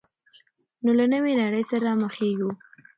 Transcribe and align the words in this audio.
نو 0.83 0.91
له 0.99 1.05
نوې 1.13 1.33
نړۍ 1.41 1.63
سره 1.71 1.89
مخېږو. 2.03 2.51